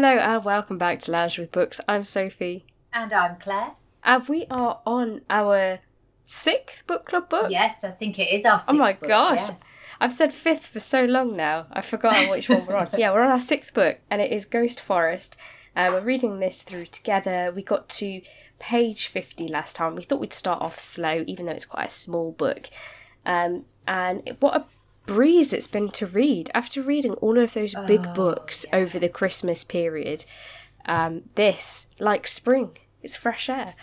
Hello 0.00 0.16
and 0.16 0.44
welcome 0.44 0.78
back 0.78 1.00
to 1.00 1.10
Lounge 1.10 1.40
with 1.40 1.50
Books. 1.50 1.80
I'm 1.88 2.04
Sophie. 2.04 2.64
And 2.92 3.12
I'm 3.12 3.34
Claire. 3.34 3.72
And 4.04 4.28
we 4.28 4.46
are 4.48 4.80
on 4.86 5.22
our 5.28 5.80
sixth 6.24 6.86
book 6.86 7.04
club 7.06 7.28
book. 7.28 7.50
Yes, 7.50 7.82
I 7.82 7.90
think 7.90 8.16
it 8.20 8.30
is 8.32 8.44
our 8.44 8.60
sixth 8.60 8.76
Oh 8.76 8.78
my 8.78 8.92
book, 8.92 9.08
gosh. 9.08 9.48
yes. 9.48 9.74
I've 10.00 10.12
said 10.12 10.32
fifth 10.32 10.66
for 10.66 10.78
so 10.78 11.04
long 11.04 11.34
now. 11.36 11.66
I've 11.72 11.84
forgotten 11.84 12.30
which 12.30 12.48
one 12.48 12.64
we're 12.64 12.76
on. 12.76 12.90
Yeah, 12.96 13.10
we're 13.10 13.22
on 13.22 13.32
our 13.32 13.40
sixth 13.40 13.74
book, 13.74 13.98
and 14.08 14.22
it 14.22 14.30
is 14.30 14.44
Ghost 14.44 14.80
Forest. 14.80 15.36
Uh, 15.74 15.88
we're 15.92 16.00
reading 16.02 16.38
this 16.38 16.62
through 16.62 16.86
together. 16.86 17.52
We 17.52 17.64
got 17.64 17.88
to 17.88 18.22
page 18.60 19.08
50 19.08 19.48
last 19.48 19.74
time. 19.74 19.96
We 19.96 20.04
thought 20.04 20.20
we'd 20.20 20.32
start 20.32 20.62
off 20.62 20.78
slow, 20.78 21.24
even 21.26 21.46
though 21.46 21.52
it's 21.52 21.64
quite 21.64 21.86
a 21.86 21.90
small 21.90 22.30
book. 22.30 22.70
Um, 23.26 23.64
and 23.88 24.36
what 24.38 24.54
a 24.54 24.64
breeze 25.08 25.52
it's 25.52 25.66
been 25.66 25.88
to 25.90 26.06
read. 26.06 26.50
After 26.54 26.82
reading 26.82 27.14
all 27.14 27.38
of 27.38 27.54
those 27.54 27.74
big 27.86 28.06
Oh, 28.06 28.14
books 28.14 28.64
yeah. 28.68 28.76
over 28.76 28.98
the 28.98 29.08
Christmas 29.08 29.64
period, 29.64 30.24
um, 30.86 31.22
this, 31.34 31.86
like 31.98 32.26
spring, 32.26 32.76
it's 33.02 33.16
fresh 33.16 33.48
air. 33.48 33.74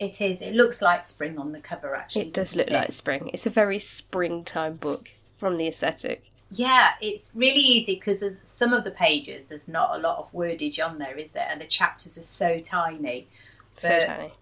It 0.00 0.20
is. 0.20 0.42
It 0.42 0.54
looks 0.54 0.82
like 0.82 1.06
spring 1.06 1.38
on 1.38 1.52
the 1.52 1.60
cover, 1.60 1.94
actually. 1.94 2.22
It 2.22 2.32
does 2.32 2.56
look 2.56 2.70
like 2.70 2.90
spring. 2.90 3.30
It's 3.32 3.46
a 3.46 3.50
very 3.50 3.78
springtime 3.78 4.76
book 4.76 5.10
from 5.38 5.58
the 5.58 5.68
aesthetic. 5.68 6.24
Yeah, 6.50 6.90
it's 7.00 7.32
really 7.34 7.60
easy 7.60 7.94
because 7.94 8.24
some 8.42 8.72
of 8.72 8.84
the 8.84 8.90
pages, 8.90 9.46
there's 9.46 9.68
not 9.68 9.94
a 9.94 9.98
lot 9.98 10.18
of 10.18 10.32
wordage 10.32 10.84
on 10.84 10.98
there, 10.98 11.16
is 11.16 11.32
there? 11.32 11.48
And 11.48 11.60
the 11.60 11.66
chapters 11.66 12.18
are 12.18 12.22
so 12.22 12.60
tiny. 12.60 13.28
So 13.76 14.00
tiny. 14.00 14.32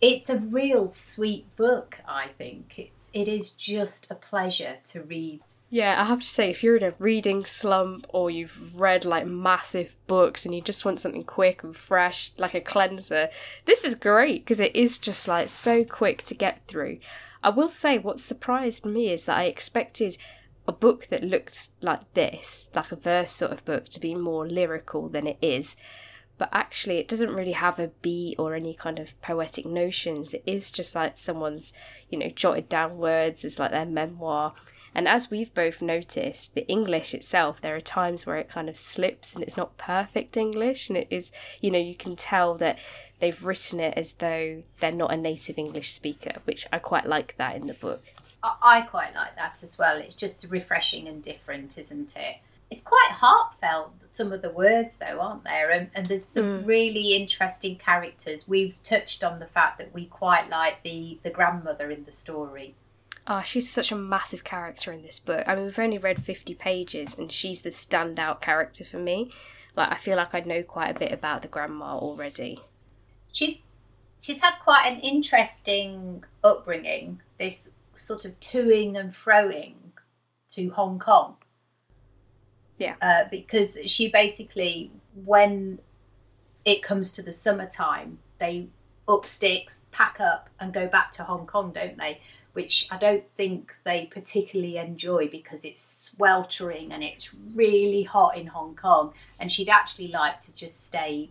It's 0.00 0.30
a 0.30 0.38
real 0.38 0.88
sweet 0.88 1.44
book, 1.56 1.98
I 2.08 2.28
think. 2.38 2.74
It's 2.78 3.10
it 3.12 3.28
is 3.28 3.50
just 3.52 4.10
a 4.10 4.14
pleasure 4.14 4.76
to 4.84 5.02
read. 5.02 5.40
Yeah, 5.72 6.02
I 6.02 6.04
have 6.06 6.18
to 6.18 6.26
say, 6.26 6.50
if 6.50 6.64
you're 6.64 6.76
in 6.76 6.82
a 6.82 6.92
reading 6.98 7.44
slump 7.44 8.04
or 8.08 8.28
you've 8.28 8.78
read 8.78 9.04
like 9.04 9.28
massive 9.28 9.94
books 10.08 10.44
and 10.44 10.52
you 10.52 10.60
just 10.60 10.84
want 10.84 11.00
something 11.00 11.22
quick 11.22 11.62
and 11.62 11.76
fresh, 11.76 12.32
like 12.38 12.54
a 12.54 12.60
cleanser, 12.60 13.28
this 13.66 13.84
is 13.84 13.94
great 13.94 14.44
because 14.44 14.58
it 14.58 14.74
is 14.74 14.98
just 14.98 15.28
like 15.28 15.48
so 15.48 15.84
quick 15.84 16.24
to 16.24 16.34
get 16.34 16.66
through. 16.66 16.98
I 17.44 17.50
will 17.50 17.68
say, 17.68 17.98
what 17.98 18.18
surprised 18.18 18.84
me 18.84 19.12
is 19.12 19.26
that 19.26 19.38
I 19.38 19.44
expected 19.44 20.18
a 20.66 20.72
book 20.72 21.06
that 21.06 21.22
looked 21.22 21.68
like 21.82 22.14
this, 22.14 22.68
like 22.74 22.90
a 22.90 22.96
verse 22.96 23.30
sort 23.30 23.52
of 23.52 23.64
book, 23.64 23.88
to 23.90 24.00
be 24.00 24.16
more 24.16 24.48
lyrical 24.48 25.08
than 25.08 25.28
it 25.28 25.38
is. 25.40 25.76
But 26.36 26.48
actually, 26.52 26.98
it 26.98 27.06
doesn't 27.06 27.34
really 27.34 27.52
have 27.52 27.78
a 27.78 27.92
beat 28.02 28.40
or 28.40 28.54
any 28.54 28.74
kind 28.74 28.98
of 28.98 29.20
poetic 29.22 29.66
notions. 29.66 30.34
It 30.34 30.42
is 30.46 30.72
just 30.72 30.96
like 30.96 31.16
someone's, 31.16 31.72
you 32.08 32.18
know, 32.18 32.30
jotted 32.30 32.68
down 32.68 32.98
words. 32.98 33.44
It's 33.44 33.60
like 33.60 33.70
their 33.70 33.86
memoir. 33.86 34.54
And 34.94 35.06
as 35.06 35.30
we've 35.30 35.52
both 35.54 35.80
noticed, 35.80 36.54
the 36.54 36.66
English 36.66 37.14
itself, 37.14 37.60
there 37.60 37.76
are 37.76 37.80
times 37.80 38.26
where 38.26 38.36
it 38.36 38.48
kind 38.48 38.68
of 38.68 38.76
slips 38.76 39.34
and 39.34 39.42
it's 39.42 39.56
not 39.56 39.76
perfect 39.76 40.36
English. 40.36 40.88
And 40.88 40.98
it 40.98 41.06
is, 41.10 41.30
you 41.60 41.70
know, 41.70 41.78
you 41.78 41.94
can 41.94 42.16
tell 42.16 42.54
that 42.56 42.78
they've 43.20 43.44
written 43.44 43.80
it 43.80 43.94
as 43.96 44.14
though 44.14 44.62
they're 44.80 44.92
not 44.92 45.12
a 45.12 45.16
native 45.16 45.58
English 45.58 45.92
speaker, 45.92 46.40
which 46.44 46.66
I 46.72 46.78
quite 46.78 47.06
like 47.06 47.36
that 47.36 47.56
in 47.56 47.66
the 47.66 47.74
book. 47.74 48.02
I, 48.42 48.82
quite 48.82 49.14
like 49.14 49.36
that 49.36 49.62
as 49.62 49.78
well. 49.78 49.98
It's 49.98 50.14
just 50.14 50.46
refreshing 50.48 51.06
and 51.06 51.22
different, 51.22 51.76
isn't 51.76 52.16
it? 52.16 52.36
It's 52.70 52.82
quite 52.82 53.10
heartfelt, 53.10 53.92
some 54.06 54.32
of 54.32 54.42
the 54.42 54.50
words, 54.50 54.98
though, 54.98 55.20
aren't 55.20 55.44
there? 55.44 55.70
And, 55.70 55.90
and 55.94 56.08
there's 56.08 56.24
some 56.24 56.62
mm. 56.62 56.66
really 56.66 57.16
interesting 57.16 57.76
characters. 57.76 58.48
We've 58.48 58.80
touched 58.82 59.24
on 59.24 59.40
the 59.40 59.46
fact 59.46 59.78
that 59.78 59.92
we 59.92 60.06
quite 60.06 60.48
like 60.48 60.82
the, 60.82 61.18
the 61.22 61.30
grandmother 61.30 61.90
in 61.90 62.04
the 62.04 62.12
story. 62.12 62.74
Oh, 63.26 63.42
she's 63.42 63.70
such 63.70 63.92
a 63.92 63.96
massive 63.96 64.44
character 64.44 64.92
in 64.92 65.02
this 65.02 65.18
book. 65.18 65.44
I 65.46 65.54
mean, 65.54 65.66
we've 65.66 65.78
only 65.78 65.98
read 65.98 66.22
50 66.22 66.54
pages 66.54 67.16
and 67.16 67.30
she's 67.30 67.62
the 67.62 67.70
standout 67.70 68.40
character 68.40 68.84
for 68.84 68.98
me. 68.98 69.30
Like, 69.76 69.92
I 69.92 69.96
feel 69.96 70.16
like 70.16 70.34
I 70.34 70.40
know 70.40 70.62
quite 70.62 70.96
a 70.96 70.98
bit 70.98 71.12
about 71.12 71.42
the 71.42 71.48
grandma 71.48 71.96
already. 71.96 72.60
She's 73.32 73.64
she's 74.20 74.40
had 74.42 74.54
quite 74.62 74.86
an 74.86 75.00
interesting 75.00 76.24
upbringing. 76.42 77.20
This 77.38 77.70
sort 77.94 78.24
of 78.24 78.38
toing 78.40 78.98
and 78.98 79.12
froing 79.12 79.74
to 80.50 80.70
Hong 80.70 80.98
Kong. 80.98 81.36
Yeah. 82.78 82.96
Uh, 83.00 83.24
because 83.30 83.78
she 83.86 84.10
basically, 84.10 84.90
when 85.14 85.80
it 86.64 86.82
comes 86.82 87.12
to 87.12 87.22
the 87.22 87.32
summertime, 87.32 88.18
they 88.38 88.68
up 89.08 89.26
sticks, 89.26 89.86
pack 89.90 90.20
up, 90.20 90.48
and 90.58 90.72
go 90.72 90.86
back 90.86 91.10
to 91.12 91.24
Hong 91.24 91.46
Kong, 91.46 91.72
don't 91.72 91.98
they? 91.98 92.20
Which 92.52 92.88
I 92.90 92.98
don't 92.98 93.24
think 93.36 93.74
they 93.84 94.06
particularly 94.10 94.76
enjoy 94.76 95.28
because 95.28 95.64
it's 95.64 95.82
sweltering 95.82 96.92
and 96.92 97.02
it's 97.02 97.32
really 97.54 98.02
hot 98.02 98.36
in 98.36 98.48
Hong 98.48 98.74
Kong. 98.74 99.12
And 99.38 99.52
she'd 99.52 99.68
actually 99.68 100.08
like 100.08 100.40
to 100.40 100.54
just 100.54 100.86
stay 100.86 101.30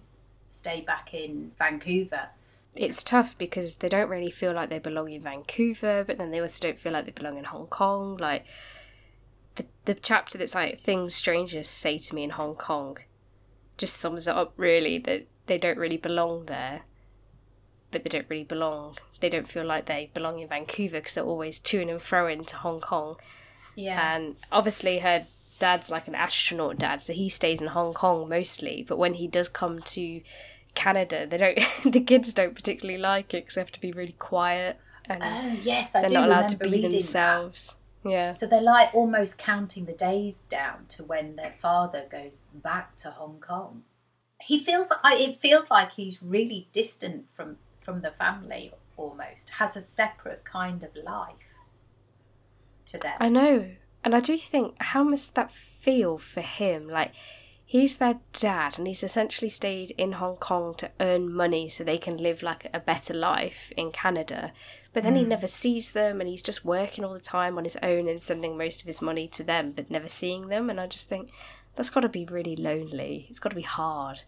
stay 0.50 0.82
back 0.82 1.14
in 1.14 1.52
Vancouver. 1.58 2.30
It's 2.76 3.04
tough 3.04 3.38
because 3.38 3.76
they 3.78 3.90
don't 3.90 4.10
really 4.10 4.32
feel 4.32 4.54
like 4.54 4.70
they 4.70 4.80
belong 4.80 5.12
in 5.12 5.22
Vancouver, 5.22 6.04
but 6.06 6.18
then 6.18 6.32
they 6.32 6.40
also 6.40 6.68
don't 6.68 6.80
feel 6.80 6.94
like 6.94 7.06
they 7.06 7.12
belong 7.12 7.38
in 7.38 7.46
Hong 7.46 7.68
Kong. 7.68 8.18
Like, 8.18 8.46
the, 9.56 9.66
the 9.86 9.96
chapter 9.96 10.38
that's 10.38 10.56
like, 10.56 10.80
things 10.80 11.16
strangers 11.16 11.68
say 11.68 11.98
to 11.98 12.16
me 12.16 12.24
in 12.24 12.30
Hong 12.32 12.56
Kong 12.56 12.98
just 13.78 13.96
sums 13.96 14.28
it 14.28 14.36
up 14.36 14.54
really 14.58 14.98
that 15.00 15.26
they 15.48 15.58
don't 15.58 15.78
really 15.78 15.98
belong 15.98 16.46
there. 16.46 16.82
But 17.92 18.04
they 18.04 18.10
don't 18.10 18.28
really 18.30 18.44
belong. 18.44 18.98
They 19.20 19.30
don't 19.30 19.48
feel 19.48 19.66
like 19.66 19.86
they 19.86 20.12
belong 20.14 20.40
in 20.40 20.48
Vancouver 20.48 20.98
because 20.98 21.16
they're 21.16 21.24
always 21.24 21.60
to 21.60 21.82
and 21.82 22.02
fro 22.02 22.28
into 22.28 22.56
Hong 22.58 22.82
Kong. 22.82 23.18
Yeah. 23.76 24.16
And 24.16 24.36
obviously, 24.52 25.00
her 25.00 25.26
dad's 25.58 25.90
like 25.90 26.08
an 26.08 26.16
astronaut 26.16 26.78
dad, 26.78 27.02
so 27.02 27.14
he 27.14 27.30
stays 27.30 27.62
in 27.62 27.68
Hong 27.68 27.94
Kong 27.94 28.30
mostly. 28.30 28.86
But 28.88 28.98
when 28.98 29.16
he 29.16 29.28
does 29.28 29.50
come 29.50 29.82
to 29.82 30.22
Canada, 30.76 31.26
they 31.26 31.38
don't. 31.38 31.60
the 31.92 32.02
kids 32.02 32.34
don't 32.34 32.56
particularly 32.56 33.00
like 33.00 33.34
it 33.34 33.44
because 33.44 33.56
they 33.56 33.62
have 33.62 33.72
to 33.72 33.82
be 33.82 33.92
really 33.92 34.16
quiet 34.20 34.80
and 35.10 35.24
oh 35.24 35.60
yes, 35.64 35.96
I 35.96 36.02
they're 36.02 36.10
do 36.10 36.16
not 36.16 36.28
allowed 36.28 36.48
to 36.50 36.58
be 36.58 36.82
themselves. 36.82 37.76
Yeah. 38.06 38.30
So 38.30 38.48
they're 38.48 38.62
like 38.62 38.94
almost 38.94 39.38
counting 39.38 39.86
the 39.86 39.94
days 39.94 40.42
down 40.42 40.86
to 40.90 41.04
when 41.04 41.36
their 41.36 41.54
father 41.58 42.06
goes 42.10 42.44
back 42.54 42.96
to 42.98 43.12
Hong 43.12 43.40
Kong. 43.42 43.84
He 44.42 44.64
feels 44.64 44.90
like 45.04 45.20
it 45.20 45.38
feels 45.38 45.70
like 45.70 45.94
he's 45.94 46.24
really 46.24 46.70
distant 46.72 47.26
from 47.34 47.58
from 47.90 48.02
the 48.02 48.12
family 48.12 48.72
almost. 48.98 49.50
Has 49.52 49.76
a 49.76 49.82
separate 49.82 50.46
kind 50.46 50.84
of 50.84 50.92
life 51.04 51.56
to 52.86 53.00
them. 53.00 53.16
I 53.20 53.30
know, 53.30 53.72
and 54.04 54.14
I 54.14 54.20
do 54.20 54.38
think 54.38 54.76
how 54.80 55.04
must 55.04 55.34
that 55.34 55.52
feel 55.52 56.20
for 56.20 56.42
him? 56.42 56.88
Like 56.88 57.14
he's 57.66 57.98
their 57.98 58.20
dad, 58.32 58.78
and 58.78 58.86
he's 58.86 59.04
essentially 59.04 59.50
stayed 59.50 59.92
in 59.98 60.14
Hong 60.14 60.36
Kong 60.36 60.76
to 60.76 60.92
earn 61.00 61.34
money 61.34 61.68
so 61.68 61.84
they 61.84 61.98
can 61.98 62.18
live 62.18 62.44
like 62.44 62.70
a 62.72 62.80
better 62.80 63.14
life 63.16 63.72
in 63.76 63.92
Canada. 63.92 64.54
But 64.94 65.02
then 65.02 65.16
he 65.16 65.24
hmm. 65.24 65.30
never 65.30 65.48
sees 65.48 65.92
them, 65.92 66.22
and 66.22 66.30
he's 66.30 66.44
just 66.44 66.64
working 66.64 67.04
all 67.04 67.14
the 67.14 67.20
time 67.20 67.58
on 67.58 67.64
his 67.64 67.78
own 67.82 68.08
and 68.08 68.22
sending 68.22 68.56
most 68.56 68.82
of 68.82 68.88
his 68.88 69.02
money 69.02 69.28
to 69.30 69.44
them, 69.44 69.72
but 69.72 69.90
never 69.90 70.08
seeing 70.08 70.50
them. 70.50 70.70
And 70.70 70.80
I 70.80 70.86
just 70.86 71.10
think 71.10 71.32
that's 71.76 71.90
got 71.90 72.02
to 72.02 72.10
be 72.10 72.26
really 72.26 72.56
lonely. 72.56 73.26
It's 73.32 73.40
got 73.40 73.50
to 73.50 73.56
be 73.56 73.64
hard. 73.64 74.22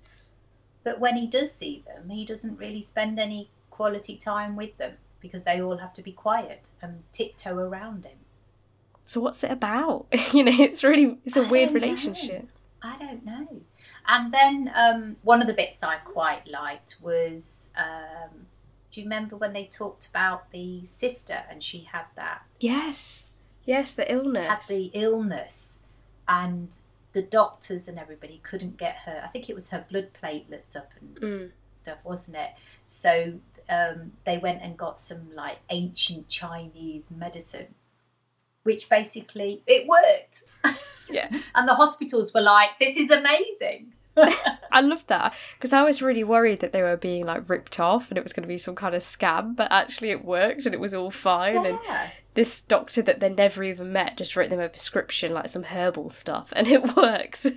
But 0.84 1.00
when 1.00 1.16
he 1.16 1.28
does 1.28 1.52
see 1.54 1.84
them, 1.86 2.10
he 2.10 2.26
doesn't 2.26 2.58
really 2.58 2.82
spend 2.82 3.20
any 3.20 3.50
quality 3.70 4.16
time 4.18 4.56
with 4.56 4.78
them 4.78 4.94
because 5.20 5.44
they 5.44 5.62
all 5.62 5.78
have 5.78 5.94
to 5.94 6.02
be 6.02 6.12
quiet 6.12 6.64
and 6.82 7.04
tiptoe 7.12 7.58
around 7.58 8.06
him. 8.06 8.18
So 9.06 9.22
what's 9.22 9.44
it 9.44 9.52
about? 9.52 10.08
you 10.34 10.44
know, 10.44 10.52
it's 10.58 10.84
really 10.84 11.18
it's 11.26 11.38
a 11.38 11.42
I 11.46 11.50
weird 11.50 11.70
don't 11.70 11.82
know. 11.82 11.86
relationship. 11.88 12.50
I 12.82 12.98
don't 12.98 13.26
know. 13.26 13.48
And 14.08 14.34
then 14.34 14.72
um, 14.74 15.16
one 15.22 15.42
of 15.42 15.48
the 15.48 15.54
bits 15.54 15.84
I 15.84 15.98
quite 15.98 16.48
liked 16.48 16.96
was 17.02 17.70
um, 17.78 18.48
do 18.92 19.00
you 19.00 19.06
remember 19.06 19.38
when 19.38 19.54
they 19.54 19.66
talked 19.66 20.08
about 20.10 20.50
the 20.52 20.84
sister 20.86 21.44
and 21.50 21.64
she 21.64 21.88
had 21.92 22.06
that 22.16 22.42
Yes, 22.60 23.28
yes, 23.64 23.94
the 23.94 24.12
illness. 24.12 24.48
had 24.48 24.64
the 24.76 24.90
illness 24.94 25.82
and 26.28 26.76
the 27.14 27.22
doctors 27.22 27.88
and 27.88 28.00
everybody 28.00 28.40
couldn't 28.44 28.78
get 28.78 28.96
her. 29.06 29.22
I 29.24 29.28
think 29.28 29.50
it 29.50 29.56
was 29.56 29.70
her 29.70 29.86
blood 29.90 30.10
platelets 30.22 30.76
up 30.76 30.90
and 31.00 31.16
Mm. 31.18 31.52
stuff, 31.72 31.98
wasn't 32.04 32.38
it? 32.38 32.52
So 32.88 33.34
um, 33.70 34.14
they 34.26 34.38
went 34.38 34.62
and 34.62 34.78
got 34.78 34.98
some 35.00 35.32
like 35.34 35.58
ancient 35.70 36.28
Chinese 36.30 37.12
medicine, 37.12 37.76
which 38.64 38.90
basically 38.90 39.64
it 39.68 39.88
worked. 39.88 40.44
Yeah. 41.10 41.28
and 41.56 41.68
the 41.68 41.76
hospitals 41.76 42.34
were 42.34 42.40
like, 42.42 42.70
"This 42.80 42.96
is 42.96 43.12
amazing." 43.12 43.92
I 44.72 44.80
love 44.80 45.06
that 45.08 45.34
because 45.58 45.74
I 45.74 45.82
was 45.84 46.02
really 46.02 46.24
worried 46.24 46.60
that 46.60 46.72
they 46.72 46.82
were 46.82 46.96
being 46.96 47.26
like 47.26 47.50
ripped 47.50 47.82
off 47.82 48.10
and 48.10 48.18
it 48.18 48.24
was 48.24 48.32
going 48.32 48.44
to 48.44 48.48
be 48.48 48.58
some 48.58 48.76
kind 48.76 48.96
of 48.96 49.02
scam, 49.02 49.54
but 49.56 49.70
actually 49.72 50.12
it 50.12 50.24
worked 50.24 50.66
and 50.66 50.74
it 50.74 50.80
was 50.80 50.94
all 50.94 51.12
fine. 51.12 51.66
And 51.66 51.78
Yeah. 51.86 52.10
This 52.34 52.62
doctor 52.62 53.02
that 53.02 53.20
they 53.20 53.30
never 53.30 53.64
even 53.64 53.92
met 53.92 54.18
just 54.18 54.36
wrote 54.36 54.50
them 54.50 54.60
a 54.60 54.70
prescription, 54.70 55.34
like 55.34 55.50
some 55.50 55.64
herbal 55.64 56.10
stuff, 56.10 56.54
and 56.56 56.68
it 56.68 56.96
worked. 56.96 57.48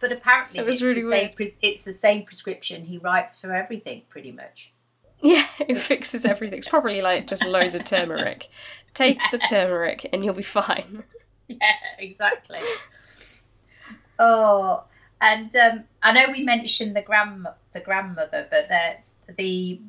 But 0.00 0.12
apparently, 0.12 0.58
It 0.58 0.64
was 0.66 0.76
it's, 0.76 0.82
really 0.82 1.02
the 1.02 1.10
same 1.10 1.20
weird. 1.24 1.36
pre- 1.36 1.56
it's 1.62 1.82
the 1.82 1.92
same 1.92 2.24
prescription 2.24 2.84
he 2.84 2.98
writes 2.98 3.40
for 3.40 3.54
everything, 3.54 4.02
pretty 4.08 4.32
much. 4.32 4.72
yeah, 5.20 5.46
it 5.60 5.78
fixes 5.78 6.24
everything. 6.24 6.58
It's 6.58 6.68
probably 6.68 7.00
like 7.02 7.26
just 7.26 7.44
loads 7.44 7.74
of 7.74 7.84
turmeric. 7.84 8.48
Take 8.94 9.18
the 9.30 9.38
turmeric 9.38 10.08
and 10.12 10.24
you'll 10.24 10.34
be 10.34 10.42
fine. 10.42 11.04
Yeah, 11.48 11.72
exactly. 11.98 12.60
oh, 14.18 14.84
And 15.20 15.54
um, 15.56 15.84
I 16.02 16.12
know 16.12 16.30
we 16.32 16.42
mentioned 16.42 16.96
the 16.96 17.02
grand 17.02 17.46
the 17.72 17.80
grandmother, 17.80 18.46
but 18.50 18.68
the 18.68 18.96
the 19.36 19.80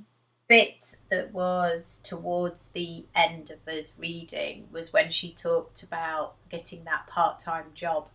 bit 0.54 0.98
that 1.10 1.34
was 1.34 2.00
towards 2.04 2.70
the 2.70 3.04
end 3.16 3.50
of 3.50 3.68
us 3.68 3.96
reading 3.98 4.68
was 4.72 4.94
when 4.94 5.10
she 5.10 5.32
talked 5.32 5.82
about 5.82 6.36
getting 6.52 6.84
that 6.84 7.08
part 7.08 7.40
time 7.40 7.66
job 7.74 8.08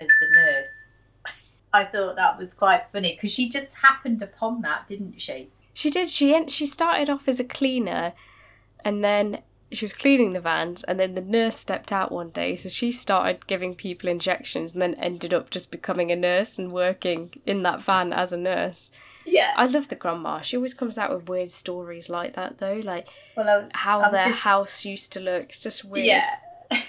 as 0.00 0.08
the 0.18 0.26
nurse. 0.34 0.88
I 1.72 1.84
thought 1.84 2.16
that 2.16 2.38
was 2.38 2.54
quite 2.54 2.86
funny 2.92 3.14
because 3.14 3.32
she 3.32 3.48
just 3.48 3.76
happened 3.76 4.20
upon 4.20 4.62
that, 4.62 4.88
didn't 4.88 5.20
she? 5.20 5.48
She 5.74 5.90
did. 5.90 6.08
She 6.08 6.48
she 6.48 6.66
started 6.66 7.08
off 7.08 7.28
as 7.28 7.38
a 7.38 7.44
cleaner, 7.44 8.14
and 8.84 9.04
then 9.04 9.42
she 9.70 9.84
was 9.84 9.92
cleaning 9.92 10.32
the 10.32 10.40
vans, 10.40 10.82
and 10.82 10.98
then 10.98 11.14
the 11.14 11.20
nurse 11.20 11.56
stepped 11.56 11.92
out 11.92 12.10
one 12.10 12.30
day, 12.30 12.56
so 12.56 12.68
she 12.68 12.90
started 12.90 13.46
giving 13.46 13.76
people 13.76 14.08
injections, 14.08 14.72
and 14.72 14.82
then 14.82 14.94
ended 14.94 15.32
up 15.32 15.50
just 15.50 15.70
becoming 15.70 16.10
a 16.10 16.16
nurse 16.16 16.58
and 16.58 16.72
working 16.72 17.32
in 17.46 17.62
that 17.62 17.80
van 17.80 18.12
as 18.12 18.32
a 18.32 18.36
nurse. 18.36 18.90
Yeah. 19.26 19.52
I 19.56 19.66
love 19.66 19.88
the 19.88 19.96
grandma. 19.96 20.40
She 20.40 20.56
always 20.56 20.74
comes 20.74 20.96
out 20.98 21.12
with 21.12 21.28
weird 21.28 21.50
stories 21.50 22.08
like 22.08 22.34
that, 22.34 22.58
though, 22.58 22.80
like 22.84 23.08
Well, 23.36 23.48
I, 23.48 23.68
how 23.76 24.00
I 24.00 24.02
was 24.04 24.12
their 24.12 24.26
just- 24.28 24.38
house 24.40 24.84
used 24.84 25.12
to 25.14 25.20
look. 25.20 25.44
It's 25.50 25.62
just 25.62 25.84
weird. 25.84 26.06
Yeah. 26.06 26.36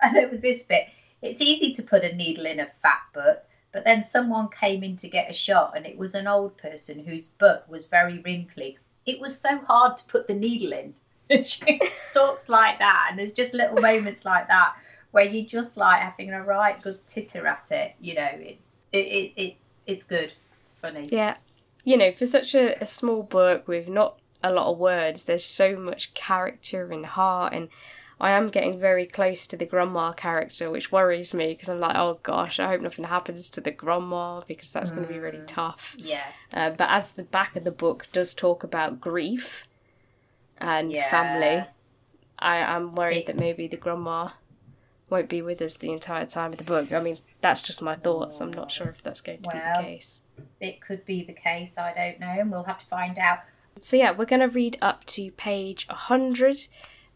and 0.00 0.16
there 0.16 0.28
was 0.28 0.40
this 0.40 0.62
bit. 0.64 0.86
It's 1.20 1.40
easy 1.40 1.72
to 1.74 1.82
put 1.82 2.04
a 2.04 2.14
needle 2.14 2.46
in 2.46 2.58
a 2.60 2.68
fat 2.82 3.00
butt, 3.14 3.48
but 3.72 3.84
then 3.84 4.02
someone 4.02 4.48
came 4.48 4.82
in 4.82 4.96
to 4.98 5.08
get 5.08 5.30
a 5.30 5.32
shot, 5.32 5.74
and 5.76 5.86
it 5.86 5.96
was 5.96 6.14
an 6.14 6.26
old 6.26 6.56
person 6.58 7.04
whose 7.04 7.28
butt 7.28 7.66
was 7.68 7.86
very 7.86 8.18
wrinkly. 8.20 8.78
It 9.06 9.20
was 9.20 9.38
so 9.40 9.58
hard 9.58 9.96
to 9.98 10.06
put 10.06 10.26
the 10.28 10.34
needle 10.34 10.72
in. 10.72 10.94
She 11.44 11.80
talks 12.12 12.48
like 12.48 12.78
that, 12.80 13.06
and 13.10 13.18
there's 13.18 13.32
just 13.32 13.54
little 13.54 13.80
moments 13.80 14.24
like 14.24 14.48
that 14.48 14.74
where 15.12 15.24
you 15.24 15.46
just 15.46 15.76
like 15.78 16.00
having 16.02 16.30
a 16.32 16.42
right 16.42 16.80
good 16.82 17.06
titter 17.06 17.46
at 17.46 17.70
it. 17.70 17.94
You 18.00 18.14
know, 18.16 18.28
it's 18.34 18.76
it, 18.92 18.98
it 18.98 19.32
it's 19.36 19.76
it's 19.86 20.04
good. 20.04 20.32
It's 20.58 20.74
funny. 20.74 21.08
Yeah. 21.10 21.36
You 21.84 21.96
know, 21.96 22.12
for 22.12 22.26
such 22.26 22.54
a, 22.54 22.80
a 22.80 22.86
small 22.86 23.22
book 23.22 23.66
with 23.66 23.88
not 23.88 24.18
a 24.42 24.52
lot 24.52 24.70
of 24.70 24.78
words, 24.78 25.24
there's 25.24 25.44
so 25.44 25.76
much 25.76 26.14
character 26.14 26.90
and 26.90 27.06
heart, 27.06 27.52
and 27.52 27.68
I 28.20 28.30
am 28.32 28.50
getting 28.50 28.78
very 28.78 29.04
close 29.04 29.48
to 29.48 29.56
the 29.56 29.66
grandma 29.66 30.12
character, 30.12 30.70
which 30.70 30.92
worries 30.92 31.34
me 31.34 31.54
because 31.54 31.68
I'm 31.68 31.80
like, 31.80 31.96
oh 31.96 32.20
gosh, 32.22 32.60
I 32.60 32.68
hope 32.68 32.80
nothing 32.82 33.04
happens 33.06 33.50
to 33.50 33.60
the 33.60 33.72
grandma 33.72 34.42
because 34.46 34.72
that's 34.72 34.92
going 34.92 35.06
to 35.06 35.12
be 35.12 35.18
really 35.18 35.42
tough. 35.46 35.96
Yeah. 35.98 36.22
Uh, 36.52 36.70
but 36.70 36.88
as 36.88 37.12
the 37.12 37.24
back 37.24 37.56
of 37.56 37.64
the 37.64 37.72
book 37.72 38.06
does 38.12 38.32
talk 38.32 38.62
about 38.62 39.00
grief 39.00 39.66
and 40.58 40.92
Yeah. 40.92 41.10
family, 41.10 41.66
I 42.38 42.56
am 42.58 42.94
worried 42.94 43.26
that 43.26 43.36
maybe 43.36 43.66
the 43.66 43.76
grandma 43.76 44.30
won't 45.10 45.28
be 45.28 45.42
with 45.42 45.60
us 45.60 45.76
the 45.76 45.92
entire 45.92 46.26
time 46.26 46.52
of 46.52 46.58
the 46.58 46.64
book. 46.64 46.92
I 46.92 47.00
mean, 47.02 47.18
that's 47.42 47.60
just 47.60 47.82
my 47.82 47.94
thoughts. 47.96 48.40
I'm 48.40 48.52
not 48.52 48.70
sure 48.70 48.88
if 48.88 49.02
that's 49.02 49.20
going 49.20 49.42
to 49.42 49.50
be 49.50 49.58
the 49.58 49.82
case. 49.82 50.22
It 50.60 50.80
could 50.80 51.04
be 51.04 51.22
the 51.22 51.32
case. 51.34 51.76
I 51.76 51.92
don't 51.92 52.20
know, 52.20 52.40
and 52.40 52.50
we'll 52.50 52.62
have 52.64 52.78
to 52.78 52.86
find 52.86 53.18
out. 53.18 53.40
So 53.80 53.96
yeah, 53.96 54.12
we're 54.12 54.24
going 54.24 54.40
to 54.40 54.48
read 54.48 54.78
up 54.80 55.04
to 55.06 55.30
page 55.32 55.86
100. 55.88 56.68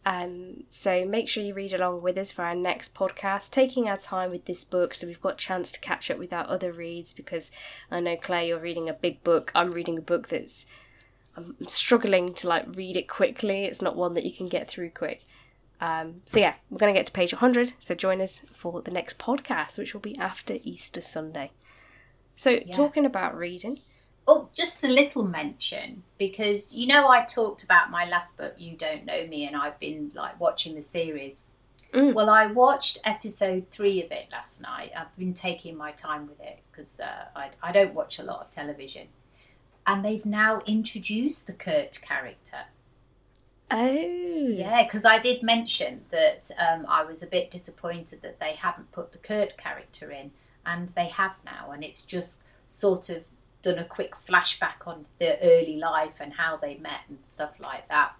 Um, 0.05 0.65
so 0.71 1.05
make 1.05 1.29
sure 1.29 1.43
you 1.43 1.53
read 1.53 1.73
along 1.73 2.03
with 2.03 2.17
us 2.17 2.31
for 2.31 2.45
our 2.45 2.55
next 2.55 2.95
podcast, 2.95 3.51
taking 3.51 3.89
our 3.89 3.97
time 3.97 4.31
with 4.31 4.45
this 4.45 4.63
book 4.63 4.95
so 4.95 5.07
we've 5.07 5.21
got 5.21 5.35
a 5.35 5.37
chance 5.37 5.73
to 5.73 5.81
catch 5.81 6.13
up 6.13 6.19
with 6.19 6.33
our 6.33 6.49
other 6.49 6.71
reads 6.71 7.13
because 7.13 7.51
I 7.91 7.99
know 7.99 8.17
Claire, 8.17 8.45
you're 8.45 8.61
reading 8.61 8.89
a 8.89 8.93
big 8.93 9.25
book. 9.25 9.51
I'm 9.53 9.73
reading 9.73 9.99
a 9.99 10.03
book 10.03 10.29
that's 10.29 10.67
I'm 11.37 11.57
struggling 11.67 12.35
to 12.35 12.49
like 12.49 12.77
read 12.77 12.97
it 12.97 13.09
quickly. 13.09 13.65
It's 13.65 13.83
not 13.83 13.97
one 13.97 14.15
that 14.15 14.25
you 14.25 14.33
can 14.33 14.49
get 14.49 14.69
through 14.69 14.91
quick. 14.91 15.25
Um, 15.81 16.23
so 16.25 16.41
yeah, 16.41 16.55
we're 16.71 16.79
going 16.79 16.93
to 16.93 16.99
get 16.99 17.07
to 17.07 17.13
page 17.13 17.33
100. 17.33 17.75
So 17.79 17.95
join 17.95 18.21
us 18.21 18.43
for 18.53 18.81
the 18.83 18.91
next 18.91 19.19
podcast, 19.19 19.79
which 19.79 19.93
will 19.93 20.01
be 20.01 20.17
after 20.19 20.59
Easter 20.63 21.01
Sunday. 21.01 21.51
So 22.37 22.59
talking 22.73 23.07
about 23.07 23.37
reading, 23.37 23.81
Oh, 24.29 24.49
just 24.53 24.83
a 24.83 24.89
little 24.89 25.23
mention 25.23 26.03
because 26.19 26.75
you 26.75 26.89
know 26.89 27.09
I 27.09 27.25
talked 27.25 27.63
about 27.63 27.93
my 27.93 28.07
last 28.07 28.37
book, 28.37 28.55
You 28.57 28.77
Don't 28.77 29.05
Know 29.05 29.25
Me, 29.29 29.47
and 29.47 29.55
I've 29.55 29.79
been 29.79 30.11
like 30.15 30.41
watching 30.41 30.75
the 30.75 30.83
series. 30.83 31.45
Mm. 31.95 32.13
Well, 32.13 32.29
I 32.29 32.47
watched 32.47 32.99
episode 33.05 33.67
three 33.71 34.03
of 34.03 34.11
it 34.11 34.27
last 34.33 34.61
night. 34.61 34.91
I've 34.97 35.17
been 35.17 35.33
taking 35.33 35.77
my 35.77 35.93
time 35.93 36.27
with 36.27 36.41
it 36.41 36.59
because 36.71 36.99
uh, 36.99 37.27
I, 37.37 37.51
I 37.63 37.71
don't 37.71 37.95
watch 37.95 38.19
a 38.19 38.25
lot 38.25 38.41
of 38.41 38.51
television. 38.51 39.07
And 39.87 40.05
they've 40.05 40.27
now 40.27 40.61
introduced 40.67 41.47
the 41.47 41.53
Kurt 41.53 42.01
character. 42.03 42.65
Oh 43.71 44.49
Yeah, 44.49 44.85
because 44.85 45.05
I 45.05 45.19
did 45.19 45.43
mention 45.43 46.03
that 46.11 46.51
um, 46.59 46.87
I 46.89 47.05
was 47.05 47.23
a 47.23 47.27
bit 47.27 47.51
disappointed 47.51 48.23
that 48.23 48.41
they 48.41 48.53
hadn't 48.53 48.93
put 48.93 49.13
the 49.13 49.19
Kurt 49.19 49.57
character 49.57 50.11
in, 50.11 50.31
and 50.65 50.89
they 50.91 51.09
have 51.09 51.33
now, 51.45 51.71
and 51.73 51.85
it's 51.85 52.05
just 52.05 52.41
sort 52.67 53.09
of 53.09 53.25
done 53.63 53.79
a 53.79 53.85
quick 53.85 54.15
flashback 54.29 54.87
on 54.87 55.07
their 55.19 55.39
early 55.43 55.77
life 55.77 56.21
and 56.21 56.35
how 56.35 56.57
they 56.57 56.77
met 56.77 57.01
and 57.09 57.19
stuff 57.25 57.53
like 57.61 57.89
that. 57.89 58.13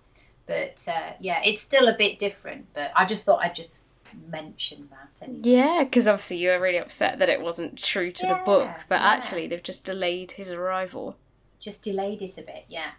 But 0.47 0.87
uh, 0.89 1.13
yeah, 1.21 1.41
it's 1.45 1.61
still 1.61 1.89
a 1.89 1.97
bit 1.97 2.19
different. 2.19 2.67
But 2.75 2.93
I 2.95 3.05
just 3.05 3.25
thought 3.25 3.41
I'd 3.43 3.55
just 3.55 3.85
mention 4.31 4.89
that 4.91 5.25
anyway. 5.25 5.41
Yeah, 5.43 5.85
because 5.85 6.07
obviously 6.07 6.39
you 6.39 6.51
were 6.51 6.61
really 6.61 6.79
upset 6.79 7.19
that 7.19 7.29
it 7.29 7.41
wasn't 7.41 7.79
true 7.79 8.13
to 8.13 8.27
the 8.27 8.41
book, 8.45 8.71
but 8.89 9.01
yeah. 9.01 9.09
actually 9.09 9.47
they've 9.47 9.63
just 9.63 9.85
delayed 9.85 10.33
his 10.33 10.51
arrival. 10.51 11.17
Just 11.59 11.83
delayed 11.83 12.23
it 12.23 12.39
a 12.39 12.43
bit, 12.43 12.65
yeah. 12.69 12.93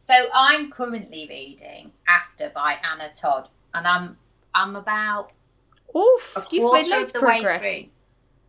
So 0.00 0.14
I'm 0.32 0.70
currently 0.70 1.26
reading 1.28 1.90
After 2.06 2.50
by 2.50 2.78
Anna 2.84 3.10
Todd, 3.12 3.48
and 3.74 3.84
I'm 3.84 4.16
I'm 4.54 4.76
about 4.76 5.32
Oof, 5.94 6.34
a 6.36 6.40
quarter 6.40 7.00
of 7.00 7.12
the 7.12 7.18
progress. 7.18 7.62
way 7.62 7.80
through. 7.80 7.90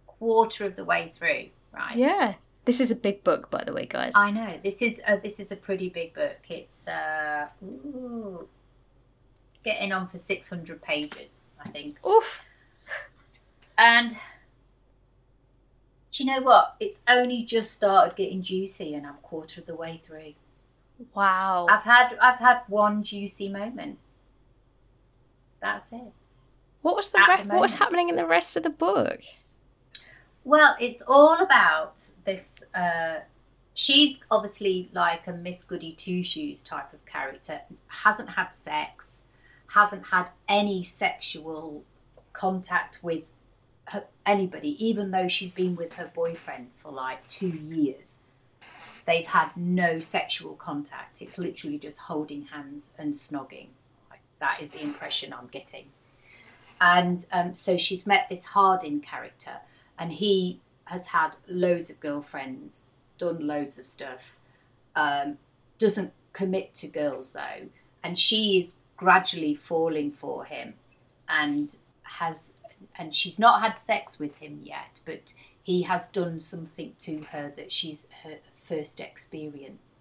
Quarter 0.06 0.66
of 0.66 0.75
the 0.75 0.86
way 0.86 1.12
through, 1.18 1.48
right? 1.74 1.98
Yeah, 1.98 2.36
this 2.66 2.80
is 2.80 2.92
a 2.92 2.96
big 2.96 3.24
book, 3.24 3.50
by 3.50 3.63
the 3.63 3.74
way, 3.74 3.88
guys. 3.88 4.13
I 4.16 4.30
know 4.30 4.60
this 4.63 4.84
is 4.84 5.01
a, 5.07 5.18
this 5.18 5.40
is 5.40 5.51
a 5.51 5.56
pretty 5.56 5.90
big 5.90 6.13
book. 6.13 6.38
It's 6.48 6.88
uh, 6.88 7.48
ooh, 7.63 8.48
getting 9.66 9.92
on 9.92 10.07
for 10.07 10.19
six 10.19 10.52
hundred 10.52 10.84
pages, 10.84 11.42
I 11.66 11.69
think. 11.69 11.98
Oof. 12.06 12.44
And 13.75 14.12
do 16.12 16.24
you 16.24 16.31
know 16.31 16.42
what? 16.42 16.75
It's 16.80 17.02
only 17.07 17.42
just 17.44 17.72
started 17.72 18.16
getting 18.16 18.44
juicy, 18.44 18.94
and 18.94 19.07
I'm 19.07 19.16
quarter 19.24 19.62
of 19.62 19.66
the 19.66 19.75
way 19.75 19.98
through. 19.98 20.34
Wow. 21.13 21.68
I've 21.69 21.84
had 21.84 22.18
I've 22.22 22.40
had 22.40 22.62
one 22.68 23.04
juicy 23.04 23.50
moment. 23.50 23.98
That's 25.62 25.92
it. 25.92 26.13
What 26.81 26.96
was 26.96 27.12
the, 27.12 27.19
re- 27.28 27.44
the 27.44 27.50
what 27.50 27.62
was 27.62 27.75
happening 27.75 28.10
in 28.10 28.16
the 28.16 28.25
rest 28.25 28.56
of 28.56 28.63
the 28.63 28.69
book? 28.69 29.21
Well, 30.44 30.76
it's 30.80 31.02
all 31.07 31.42
about 31.42 32.02
this. 32.23 32.64
Uh, 32.73 33.19
she's 33.73 34.23
obviously 34.31 34.90
like 34.94 35.28
a 35.28 35.33
Miss 35.33 35.64
Goody 35.64 35.92
Two 35.92 36.23
Shoes 36.23 36.64
type 36.64 36.94
of 36.94 37.06
character. 37.06 37.62
Hasn't 37.88 38.31
had 38.31 38.50
sex, 38.50 39.28
hasn't 39.68 40.06
had 40.07 40.30
any 40.47 40.83
sexual 40.83 41.83
contact 42.31 43.00
with 43.04 43.23
her, 43.85 44.06
anybody, 44.26 44.83
even 44.85 45.12
though 45.12 45.28
she's 45.28 45.52
been 45.52 45.76
with 45.76 45.94
her 45.95 46.09
boyfriend 46.14 46.69
for 46.78 46.92
like 46.92 47.28
two 47.28 47.50
years. 47.50 48.21
They've 49.09 49.25
had 49.25 49.57
no 49.57 49.97
sexual 49.97 50.54
contact. 50.54 51.19
It's 51.19 51.39
literally 51.39 51.80
just 51.80 51.97
holding 51.97 52.44
hands 52.44 52.94
and 52.95 53.16
snogging. 53.16 53.69
That 54.37 54.59
is 54.61 54.69
the 54.69 54.83
impression 54.83 55.33
I'm 55.33 55.47
getting. 55.47 55.85
And 56.80 57.25
um, 57.31 57.56
so 57.56 57.75
she's 57.75 58.06
met 58.06 58.28
this 58.30 58.45
Hardin 58.45 59.01
character, 59.01 59.61
and 59.97 60.11
he 60.11 60.59
has 60.85 61.07
had 61.07 61.31
loads 61.47 61.89
of 61.89 61.99
girlfriends, 61.99 62.92
done 63.18 63.47
loads 63.47 63.80
of 63.80 63.87
stuff, 63.87 64.37
um, 64.95 65.39
doesn't 65.80 66.13
commit 66.31 66.75
to 66.75 66.87
girls 66.87 67.31
though, 67.31 67.68
and 68.04 68.16
she 68.16 68.59
is 68.59 68.75
gradually 68.95 69.56
falling 69.56 70.11
for 70.11 70.45
him, 70.45 70.75
and 71.28 71.78
has, 72.04 72.54
and 72.95 73.16
she's 73.16 73.39
not 73.39 73.61
had 73.61 73.80
sex 73.80 74.19
with 74.19 74.35
him 74.35 74.59
yet, 74.63 74.99
but 75.04 75.33
he 75.63 75.81
has 75.81 76.06
done 76.09 76.39
something 76.39 76.94
to 76.99 77.23
her 77.31 77.51
that 77.56 77.71
she's 77.71 78.06
her 78.23 78.37
first 78.69 78.99
experience. 78.99 79.97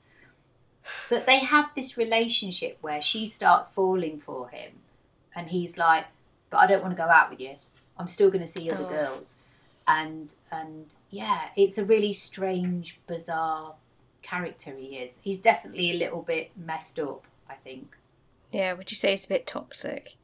But 1.10 1.26
they 1.26 1.38
have 1.40 1.70
this 1.74 1.98
relationship 1.98 2.78
where 2.80 3.02
she 3.02 3.26
starts 3.26 3.70
falling 3.70 4.20
for 4.20 4.48
him, 4.48 4.72
and 5.34 5.50
he's 5.50 5.76
like, 5.76 6.06
"But 6.50 6.58
I 6.58 6.66
don't 6.66 6.82
want 6.82 6.96
to 6.96 7.02
go 7.02 7.08
out 7.08 7.30
with 7.30 7.40
you. 7.40 7.56
I'm 7.98 8.08
still 8.08 8.30
going 8.30 8.40
to 8.40 8.46
see 8.56 8.70
other 8.70 8.86
Oh. 8.86 8.88
girls." 8.88 9.34
And 9.86 10.34
and 10.50 10.94
yeah, 11.10 11.48
it's 11.56 11.78
a 11.78 11.84
really 11.84 12.12
strange, 12.12 12.98
bizarre 13.06 13.74
character 14.22 14.74
he 14.76 14.98
is. 14.98 15.20
He's 15.22 15.40
definitely 15.42 15.90
a 15.90 15.98
little 16.04 16.22
bit 16.22 16.50
messed 16.56 16.98
up, 16.98 17.24
I 17.48 17.54
think. 17.54 17.96
Yeah, 18.52 18.72
would 18.74 18.90
you 18.90 18.96
say 18.96 19.12
it's 19.12 19.24
a 19.26 19.28
bit 19.28 19.46
toxic? 19.46 20.14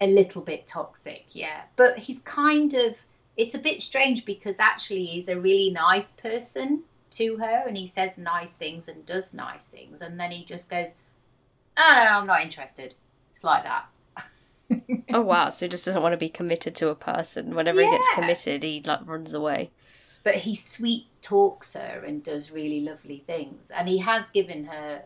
A 0.00 0.06
little 0.06 0.42
bit 0.42 0.66
toxic, 0.66 1.26
yeah. 1.30 1.62
But 1.76 1.98
he's 2.00 2.20
kind 2.20 2.74
of 2.74 3.04
it's 3.36 3.54
a 3.54 3.58
bit 3.58 3.80
strange 3.80 4.26
because 4.26 4.58
actually 4.60 5.06
he's 5.06 5.28
a 5.28 5.40
really 5.40 5.70
nice 5.70 6.12
person 6.12 6.84
to 7.12 7.36
her 7.38 7.64
and 7.66 7.76
he 7.76 7.86
says 7.86 8.18
nice 8.18 8.54
things 8.54 8.88
and 8.88 9.06
does 9.06 9.32
nice 9.34 9.68
things 9.68 10.00
and 10.00 10.18
then 10.18 10.30
he 10.30 10.44
just 10.44 10.68
goes, 10.70 10.94
Oh 11.76 12.02
no, 12.04 12.18
I'm 12.18 12.26
not 12.26 12.42
interested. 12.42 12.94
It's 13.30 13.44
like 13.44 13.64
that. 13.64 13.86
Oh 15.12 15.20
wow, 15.20 15.50
so 15.50 15.66
he 15.66 15.68
just 15.68 15.84
doesn't 15.84 16.00
want 16.02 16.14
to 16.14 16.16
be 16.18 16.30
committed 16.30 16.74
to 16.76 16.88
a 16.88 16.94
person. 16.94 17.54
Whenever 17.54 17.82
he 17.82 17.90
gets 17.90 18.08
committed, 18.14 18.62
he 18.62 18.82
like 18.84 19.00
runs 19.06 19.34
away. 19.34 19.70
but 20.22 20.36
he 20.36 20.54
sweet 20.54 21.06
talks 21.20 21.74
her 21.74 22.02
and 22.06 22.22
does 22.22 22.50
really 22.50 22.80
lovely 22.80 23.22
things. 23.26 23.70
And 23.70 23.86
he 23.88 23.98
has 23.98 24.28
given 24.30 24.64
her 24.66 25.02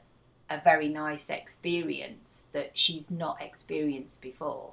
a 0.48 0.60
very 0.60 0.88
nice 0.88 1.28
experience 1.28 2.48
that 2.52 2.78
she's 2.78 3.10
not 3.10 3.42
experienced 3.42 4.22
before. 4.22 4.70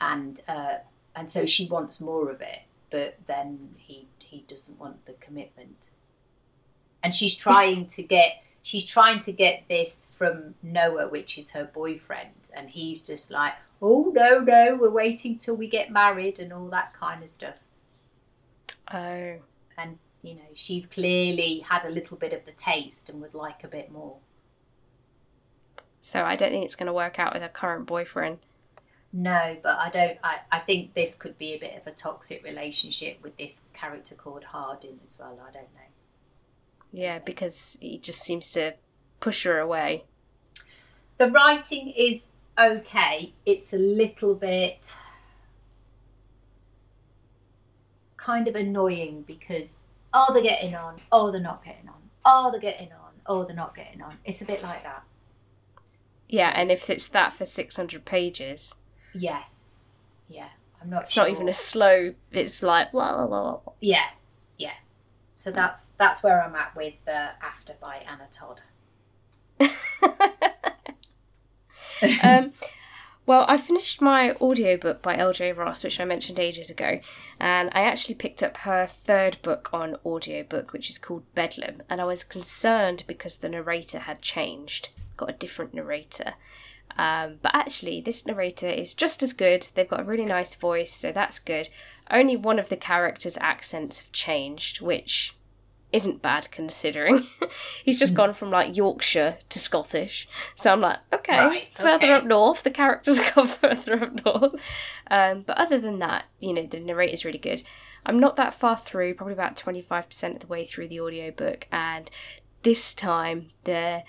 And 0.00 0.40
uh, 0.48 0.76
and 1.14 1.28
so 1.28 1.44
she 1.46 1.66
wants 1.66 2.00
more 2.00 2.30
of 2.30 2.40
it, 2.40 2.60
but 2.90 3.16
then 3.26 3.70
he 3.76 4.06
he 4.34 4.44
doesn't 4.48 4.78
want 4.78 5.06
the 5.06 5.12
commitment. 5.14 5.88
And 7.02 7.14
she's 7.14 7.36
trying 7.36 7.86
to 7.86 8.02
get 8.02 8.42
she's 8.62 8.86
trying 8.86 9.20
to 9.20 9.32
get 9.32 9.64
this 9.68 10.08
from 10.12 10.54
Noah, 10.62 11.08
which 11.08 11.38
is 11.38 11.52
her 11.52 11.64
boyfriend, 11.64 12.50
and 12.54 12.68
he's 12.70 13.02
just 13.02 13.30
like, 13.30 13.54
"Oh 13.80 14.12
no, 14.14 14.40
no, 14.40 14.76
we're 14.80 14.90
waiting 14.90 15.38
till 15.38 15.56
we 15.56 15.68
get 15.68 15.90
married 15.90 16.38
and 16.38 16.52
all 16.52 16.68
that 16.68 16.92
kind 16.94 17.22
of 17.22 17.28
stuff." 17.28 17.56
Oh. 18.92 19.36
And 19.76 19.98
you 20.22 20.34
know, 20.34 20.50
she's 20.54 20.86
clearly 20.86 21.60
had 21.60 21.84
a 21.84 21.90
little 21.90 22.16
bit 22.16 22.32
of 22.32 22.44
the 22.46 22.52
taste 22.52 23.10
and 23.10 23.20
would 23.20 23.34
like 23.34 23.62
a 23.62 23.68
bit 23.68 23.92
more. 23.92 24.16
So 26.00 26.24
I 26.24 26.36
don't 26.36 26.50
think 26.50 26.64
it's 26.64 26.76
going 26.76 26.86
to 26.86 26.92
work 26.92 27.18
out 27.18 27.32
with 27.32 27.42
her 27.42 27.48
current 27.48 27.86
boyfriend. 27.86 28.38
No, 29.16 29.56
but 29.62 29.78
I 29.78 29.90
don't. 29.90 30.18
I, 30.24 30.38
I 30.50 30.58
think 30.58 30.94
this 30.94 31.14
could 31.14 31.38
be 31.38 31.54
a 31.54 31.58
bit 31.58 31.76
of 31.76 31.86
a 31.86 31.94
toxic 31.94 32.42
relationship 32.42 33.22
with 33.22 33.36
this 33.36 33.62
character 33.72 34.16
called 34.16 34.42
Hardin 34.42 34.98
as 35.04 35.16
well. 35.16 35.38
I 35.40 35.52
don't 35.52 35.72
know. 35.72 35.92
Yeah, 36.90 37.20
because 37.20 37.76
he 37.80 37.96
just 37.98 38.20
seems 38.20 38.50
to 38.54 38.74
push 39.20 39.44
her 39.44 39.60
away. 39.60 40.02
The 41.18 41.30
writing 41.30 41.94
is 41.96 42.26
okay. 42.58 43.32
It's 43.46 43.72
a 43.72 43.78
little 43.78 44.34
bit 44.34 44.98
kind 48.16 48.48
of 48.48 48.56
annoying 48.56 49.22
because 49.28 49.78
oh 50.12 50.32
they're 50.32 50.42
getting 50.42 50.74
on, 50.74 50.96
oh 51.12 51.30
they're 51.30 51.40
not 51.40 51.64
getting 51.64 51.88
on, 51.88 52.02
oh 52.24 52.50
they're 52.50 52.60
getting 52.60 52.90
on, 52.90 53.12
oh 53.26 53.44
they're 53.44 53.54
not 53.54 53.76
getting 53.76 54.02
on. 54.02 54.16
It's 54.24 54.42
a 54.42 54.44
bit 54.44 54.60
like 54.60 54.82
that. 54.82 55.04
Yeah, 56.28 56.52
and 56.56 56.72
if 56.72 56.90
it's 56.90 57.06
that 57.08 57.32
for 57.32 57.46
600 57.46 58.04
pages, 58.04 58.74
Yes. 59.14 59.92
Yeah. 60.28 60.48
I'm 60.82 60.90
not 60.90 61.02
it's 61.02 61.12
sure. 61.12 61.24
not 61.24 61.30
even 61.30 61.48
a 61.48 61.54
slow, 61.54 62.14
it's 62.30 62.62
like 62.62 62.92
blah, 62.92 63.14
blah, 63.14 63.26
blah, 63.26 63.56
blah. 63.56 63.72
Yeah. 63.80 64.04
Yeah. 64.58 64.74
So 65.34 65.50
that's 65.50 65.88
that's 65.98 66.22
where 66.22 66.42
I'm 66.42 66.54
at 66.54 66.76
with 66.76 66.94
uh, 67.08 67.30
After 67.42 67.74
by 67.80 68.04
Anna 68.06 68.28
Todd. 68.30 68.60
um, 72.22 72.52
well, 73.26 73.46
I 73.48 73.56
finished 73.56 74.02
my 74.02 74.32
audiobook 74.32 75.00
by 75.00 75.16
LJ 75.16 75.56
Ross, 75.56 75.82
which 75.82 75.98
I 75.98 76.04
mentioned 76.04 76.38
ages 76.38 76.68
ago, 76.68 77.00
and 77.40 77.70
I 77.72 77.80
actually 77.80 78.16
picked 78.16 78.42
up 78.42 78.58
her 78.58 78.86
third 78.86 79.38
book 79.40 79.70
on 79.72 79.96
audiobook, 80.04 80.74
which 80.74 80.90
is 80.90 80.98
called 80.98 81.22
Bedlam, 81.34 81.82
and 81.88 82.02
I 82.02 82.04
was 82.04 82.22
concerned 82.22 83.04
because 83.06 83.38
the 83.38 83.48
narrator 83.48 84.00
had 84.00 84.20
changed, 84.20 84.90
got 85.16 85.30
a 85.30 85.34
different 85.34 85.72
narrator. 85.72 86.34
Um, 86.96 87.36
but 87.42 87.54
actually, 87.54 88.00
this 88.00 88.26
narrator 88.26 88.68
is 88.68 88.94
just 88.94 89.22
as 89.22 89.32
good. 89.32 89.68
They've 89.74 89.88
got 89.88 90.00
a 90.00 90.04
really 90.04 90.26
nice 90.26 90.54
voice, 90.54 90.92
so 90.92 91.10
that's 91.12 91.38
good. 91.38 91.68
Only 92.10 92.36
one 92.36 92.58
of 92.58 92.68
the 92.68 92.76
characters' 92.76 93.38
accents 93.40 94.00
have 94.00 94.12
changed, 94.12 94.80
which 94.80 95.34
isn't 95.94 96.22
bad 96.22 96.50
considering. 96.50 97.24
He's 97.84 98.00
just 98.00 98.14
gone 98.14 98.32
from 98.32 98.50
like 98.50 98.76
Yorkshire 98.76 99.38
to 99.48 99.58
Scottish. 99.58 100.28
So 100.56 100.72
I'm 100.72 100.80
like, 100.80 100.98
okay, 101.12 101.38
Right, 101.38 101.72
further 101.72 102.06
okay. 102.06 102.12
up 102.12 102.24
north, 102.24 102.64
the 102.64 102.70
characters 102.70 103.20
come 103.22 103.46
further 103.46 104.02
up 104.02 104.24
north. 104.24 104.54
Um, 105.08 105.42
but 105.42 105.56
other 105.56 105.80
than 105.80 106.00
that, 106.00 106.24
you 106.40 106.52
know, 106.52 106.66
the 106.66 106.80
narrator's 106.80 107.24
really 107.24 107.38
good. 107.38 107.62
I'm 108.04 108.18
not 108.18 108.36
that 108.36 108.54
far 108.54 108.76
through, 108.76 109.14
probably 109.14 109.34
about 109.34 109.56
25% 109.56 110.34
of 110.34 110.40
the 110.40 110.46
way 110.46 110.66
through 110.66 110.88
the 110.88 111.00
audiobook, 111.00 111.66
and 111.72 112.10
this 112.62 112.92
time 112.92 113.50
the 113.64 114.02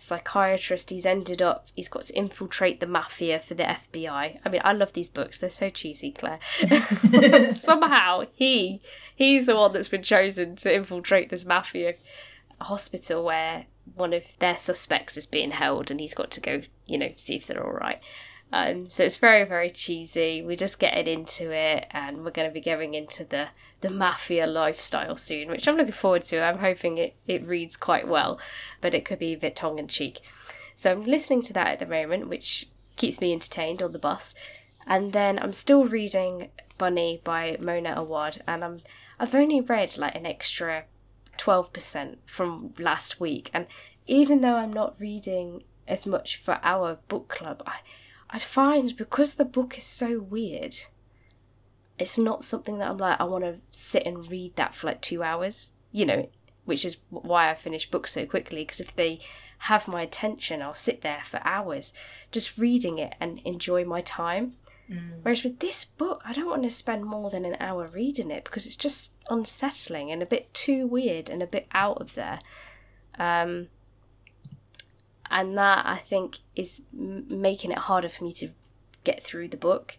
psychiatrist 0.00 0.90
he's 0.90 1.06
ended 1.06 1.42
up 1.42 1.68
he's 1.74 1.88
got 1.88 2.02
to 2.02 2.14
infiltrate 2.14 2.80
the 2.80 2.86
mafia 2.86 3.38
for 3.38 3.54
the 3.54 3.64
FBI. 3.64 4.38
I 4.44 4.48
mean, 4.48 4.60
I 4.64 4.72
love 4.72 4.92
these 4.92 5.08
books. 5.08 5.40
They're 5.40 5.50
so 5.50 5.70
cheesy, 5.70 6.12
Claire. 6.12 6.40
Somehow 7.50 8.24
he 8.32 8.80
he's 9.14 9.46
the 9.46 9.56
one 9.56 9.72
that's 9.72 9.88
been 9.88 10.02
chosen 10.02 10.56
to 10.56 10.74
infiltrate 10.74 11.28
this 11.28 11.44
mafia 11.44 11.94
hospital 12.60 13.24
where 13.24 13.66
one 13.94 14.12
of 14.12 14.24
their 14.38 14.56
suspects 14.56 15.16
is 15.16 15.26
being 15.26 15.50
held 15.50 15.90
and 15.90 16.00
he's 16.00 16.14
got 16.14 16.30
to 16.30 16.40
go, 16.40 16.62
you 16.86 16.98
know, 16.98 17.08
see 17.16 17.36
if 17.36 17.46
they're 17.46 17.64
all 17.64 17.72
right. 17.72 18.00
Um, 18.52 18.88
so 18.88 19.04
it's 19.04 19.16
very, 19.16 19.44
very 19.44 19.70
cheesy. 19.70 20.42
We're 20.42 20.56
just 20.56 20.80
getting 20.80 21.06
into 21.06 21.52
it, 21.52 21.86
and 21.92 22.24
we're 22.24 22.32
going 22.32 22.48
to 22.48 22.54
be 22.54 22.60
going 22.60 22.94
into 22.94 23.24
the 23.24 23.48
the 23.80 23.90
mafia 23.90 24.46
lifestyle 24.46 25.16
soon, 25.16 25.48
which 25.48 25.66
I'm 25.66 25.76
looking 25.76 25.92
forward 25.92 26.24
to. 26.24 26.42
I'm 26.42 26.58
hoping 26.58 26.98
it, 26.98 27.14
it 27.26 27.46
reads 27.46 27.76
quite 27.76 28.08
well, 28.08 28.38
but 28.80 28.94
it 28.94 29.04
could 29.04 29.18
be 29.18 29.32
a 29.32 29.38
bit 29.38 29.56
tongue 29.56 29.78
in 29.78 29.88
cheek. 29.88 30.20
So 30.74 30.92
I'm 30.92 31.04
listening 31.04 31.42
to 31.42 31.52
that 31.54 31.68
at 31.68 31.78
the 31.78 31.86
moment, 31.86 32.28
which 32.28 32.68
keeps 32.96 33.20
me 33.20 33.32
entertained 33.32 33.82
on 33.82 33.92
the 33.92 33.98
bus. 33.98 34.34
And 34.86 35.12
then 35.12 35.38
I'm 35.38 35.52
still 35.52 35.84
reading 35.84 36.50
Bunny 36.78 37.20
by 37.22 37.58
Mona 37.60 37.94
Awad, 37.96 38.38
and 38.46 38.64
I'm 38.64 38.80
I've 39.18 39.34
only 39.34 39.60
read 39.60 39.98
like 39.98 40.14
an 40.14 40.24
extra 40.24 40.84
twelve 41.36 41.72
percent 41.72 42.18
from 42.26 42.72
last 42.78 43.20
week, 43.20 43.50
and 43.52 43.66
even 44.06 44.40
though 44.40 44.56
I'm 44.56 44.72
not 44.72 44.98
reading 44.98 45.62
as 45.86 46.06
much 46.06 46.36
for 46.36 46.58
our 46.62 46.98
book 47.08 47.28
club, 47.28 47.62
I 47.66 47.80
I 48.30 48.38
find 48.38 48.96
because 48.96 49.34
the 49.34 49.44
book 49.44 49.76
is 49.76 49.84
so 49.84 50.20
weird, 50.20 50.76
it's 52.00 52.18
not 52.18 52.44
something 52.44 52.78
that 52.78 52.88
I'm 52.88 52.96
like 52.98 53.20
I 53.20 53.24
want 53.24 53.44
to 53.44 53.60
sit 53.70 54.06
and 54.06 54.28
read 54.30 54.56
that 54.56 54.74
for 54.74 54.88
like 54.88 55.00
two 55.00 55.22
hours. 55.22 55.72
You 55.92 56.06
know, 56.06 56.28
which 56.64 56.84
is 56.84 56.96
why 57.10 57.50
I 57.50 57.54
finish 57.54 57.90
books 57.90 58.12
so 58.12 58.26
quickly. 58.26 58.62
Because 58.62 58.80
if 58.80 58.94
they 58.96 59.20
have 59.64 59.86
my 59.86 60.02
attention, 60.02 60.62
I'll 60.62 60.74
sit 60.74 61.02
there 61.02 61.22
for 61.24 61.40
hours 61.44 61.92
just 62.32 62.58
reading 62.58 62.98
it 62.98 63.14
and 63.20 63.40
enjoy 63.44 63.84
my 63.84 64.00
time. 64.00 64.52
Whereas 65.22 65.44
with 65.44 65.60
this 65.60 65.84
book, 65.84 66.22
I 66.24 66.32
don't 66.32 66.48
want 66.48 66.64
to 66.64 66.70
spend 66.70 67.04
more 67.04 67.30
than 67.30 67.44
an 67.44 67.56
hour 67.60 67.86
reading 67.86 68.30
it 68.32 68.44
because 68.44 68.66
it's 68.66 68.74
just 68.76 69.14
unsettling 69.28 70.10
and 70.10 70.20
a 70.20 70.26
bit 70.26 70.52
too 70.52 70.86
weird 70.86 71.30
and 71.30 71.42
a 71.42 71.46
bit 71.46 71.68
out 71.72 72.00
of 72.00 72.14
there. 72.14 72.40
Um, 73.18 73.68
and 75.30 75.56
that 75.56 75.86
I 75.86 75.98
think 75.98 76.38
is 76.56 76.82
m- 76.92 77.26
making 77.28 77.70
it 77.70 77.78
harder 77.78 78.08
for 78.08 78.24
me 78.24 78.32
to 78.34 78.48
get 79.04 79.22
through 79.22 79.48
the 79.48 79.56
book. 79.56 79.96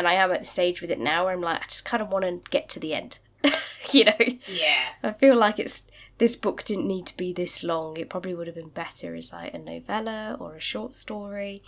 And 0.00 0.08
I 0.08 0.14
am 0.14 0.32
at 0.32 0.40
the 0.40 0.46
stage 0.46 0.80
with 0.80 0.90
it 0.90 0.98
now 0.98 1.26
where 1.26 1.34
I'm 1.34 1.42
like, 1.42 1.60
I 1.60 1.64
just 1.66 1.84
kind 1.84 2.02
of 2.02 2.08
want 2.08 2.24
to 2.24 2.40
get 2.48 2.70
to 2.70 2.80
the 2.80 2.94
end. 2.94 3.18
you 3.90 4.04
know, 4.06 4.14
Yeah. 4.46 4.84
I 5.02 5.12
feel 5.12 5.36
like 5.36 5.58
it's 5.58 5.82
this 6.16 6.36
book 6.36 6.64
didn't 6.64 6.86
need 6.88 7.04
to 7.08 7.16
be 7.18 7.34
this 7.34 7.62
long. 7.62 7.98
It 7.98 8.08
probably 8.08 8.34
would 8.34 8.46
have 8.46 8.56
been 8.56 8.70
better 8.70 9.14
as 9.14 9.30
like 9.30 9.52
a 9.52 9.58
novella 9.58 10.38
or 10.40 10.54
a 10.54 10.60
short 10.60 10.94
story. 10.94 11.62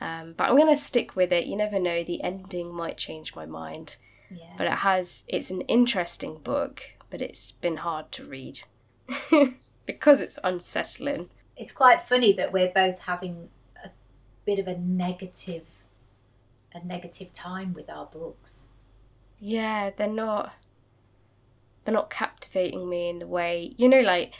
Um, 0.00 0.32
but 0.34 0.48
I'm 0.48 0.56
gonna 0.56 0.76
stick 0.76 1.14
with 1.14 1.30
it. 1.30 1.44
You 1.44 1.56
never 1.56 1.78
know; 1.78 2.02
the 2.02 2.22
ending 2.22 2.72
might 2.74 2.96
change 2.96 3.36
my 3.36 3.44
mind. 3.44 3.98
Yeah. 4.30 4.54
But 4.56 4.66
it 4.68 4.78
has. 4.78 5.24
It's 5.28 5.50
an 5.50 5.60
interesting 5.62 6.36
book, 6.38 6.82
but 7.10 7.20
it's 7.20 7.52
been 7.52 7.76
hard 7.76 8.10
to 8.12 8.24
read 8.24 8.62
because 9.86 10.22
it's 10.22 10.38
unsettling. 10.42 11.28
it's 11.54 11.72
quite 11.72 12.08
funny 12.08 12.32
that 12.32 12.50
we're 12.50 12.72
both 12.72 13.00
having 13.00 13.50
a 13.84 13.90
bit 14.46 14.58
of 14.58 14.66
a 14.66 14.78
negative 14.78 15.64
a 16.74 16.84
negative 16.84 17.32
time 17.32 17.74
with 17.74 17.88
our 17.90 18.06
books. 18.06 18.68
Yeah, 19.40 19.90
they're 19.96 20.08
not. 20.08 20.52
They're 21.84 21.94
not 21.94 22.10
captivating 22.10 22.88
me 22.88 23.08
in 23.08 23.18
the 23.18 23.26
way 23.26 23.74
you 23.76 23.88
know, 23.88 24.00
like 24.00 24.34